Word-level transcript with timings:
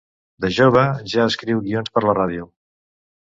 De 0.45 0.49
jove, 0.59 0.85
ja 1.11 1.27
escriu 1.31 1.61
guions 1.67 1.93
per 1.99 2.03
la 2.07 2.17
ràdio. 2.21 2.47